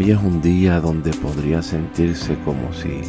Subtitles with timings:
[0.00, 3.02] Hoy es un día donde podría sentirse como si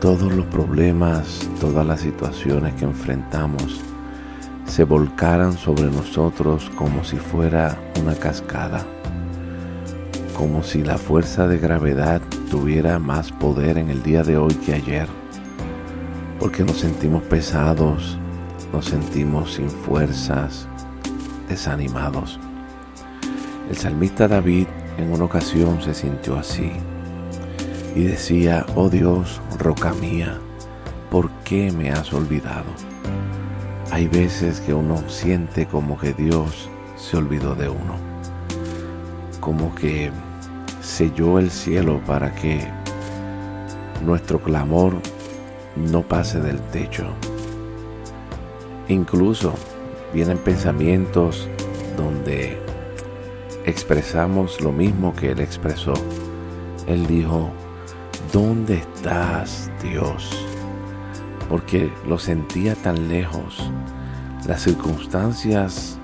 [0.00, 3.82] todos los problemas, todas las situaciones que enfrentamos
[4.64, 8.86] se volcaran sobre nosotros como si fuera una cascada,
[10.34, 14.72] como si la fuerza de gravedad tuviera más poder en el día de hoy que
[14.72, 15.08] ayer,
[16.38, 18.16] porque nos sentimos pesados,
[18.72, 20.66] nos sentimos sin fuerzas,
[21.50, 22.40] desanimados.
[23.68, 24.68] El salmista David
[24.98, 26.72] en una ocasión se sintió así
[27.94, 30.38] y decía, oh Dios, roca mía,
[31.10, 32.64] ¿por qué me has olvidado?
[33.90, 37.96] Hay veces que uno siente como que Dios se olvidó de uno,
[39.40, 40.10] como que
[40.80, 42.66] selló el cielo para que
[44.04, 44.94] nuestro clamor
[45.76, 47.04] no pase del techo.
[48.88, 49.54] Incluso
[50.12, 51.48] vienen pensamientos
[53.64, 55.94] expresamos lo mismo que Él expresó.
[56.86, 57.50] Él dijo,
[58.32, 60.46] ¿dónde estás Dios?
[61.48, 63.70] Porque lo sentía tan lejos.
[64.46, 65.98] Las circunstancias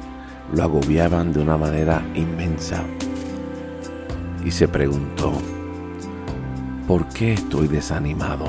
[0.53, 2.85] lo agobiaban de una manera inmensa.
[4.45, 5.33] Y se preguntó,
[6.87, 8.47] ¿por qué estoy desanimado?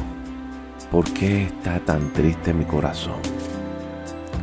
[0.92, 3.20] ¿Por qué está tan triste mi corazón?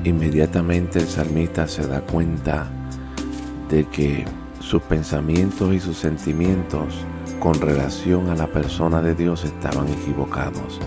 [0.05, 2.69] Inmediatamente el salmista se da cuenta
[3.69, 4.25] de que
[4.67, 6.95] sus pensamientos y sus sentimientos
[7.39, 10.81] con relación a la persona de Dios estaban equivocados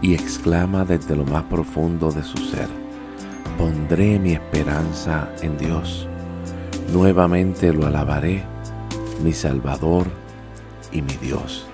[0.00, 2.68] y exclama desde lo más profundo de su ser,
[3.58, 6.06] pondré mi esperanza en Dios,
[6.92, 8.44] nuevamente lo alabaré,
[9.24, 10.06] mi Salvador
[10.92, 11.66] y mi Dios.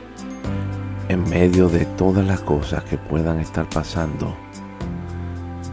[1.10, 4.34] En medio de todas las cosas que puedan estar pasando,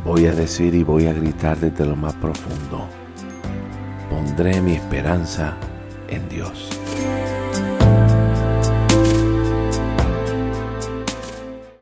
[0.03, 2.89] voy a decir y voy a gritar desde lo más profundo,
[4.09, 5.55] pondré mi esperanza
[6.09, 6.86] en Dios.